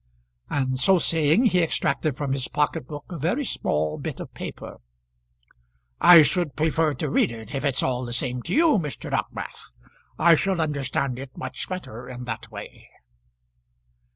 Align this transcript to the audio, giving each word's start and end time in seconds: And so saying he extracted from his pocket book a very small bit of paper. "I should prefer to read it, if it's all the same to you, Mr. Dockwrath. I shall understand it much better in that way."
And 0.49 0.79
so 0.79 0.97
saying 0.97 1.45
he 1.45 1.61
extracted 1.61 2.17
from 2.17 2.31
his 2.33 2.47
pocket 2.47 2.87
book 2.87 3.05
a 3.11 3.19
very 3.19 3.45
small 3.45 3.99
bit 3.99 4.19
of 4.19 4.33
paper. 4.33 4.79
"I 5.99 6.23
should 6.23 6.55
prefer 6.55 6.95
to 6.95 7.07
read 7.07 7.29
it, 7.29 7.53
if 7.53 7.63
it's 7.63 7.83
all 7.83 8.03
the 8.03 8.11
same 8.11 8.41
to 8.49 8.53
you, 8.55 8.79
Mr. 8.79 9.11
Dockwrath. 9.11 9.73
I 10.17 10.33
shall 10.33 10.59
understand 10.59 11.19
it 11.19 11.37
much 11.37 11.69
better 11.69 12.09
in 12.09 12.23
that 12.23 12.49
way." 12.49 12.89